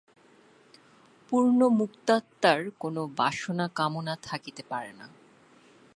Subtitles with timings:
[1.31, 5.07] পূর্ণ মুক্তাত্মার কোন বাসনা-কামনা থাকিতে পারে না।